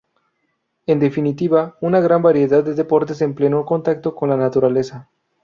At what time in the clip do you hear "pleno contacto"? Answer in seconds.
3.35-4.15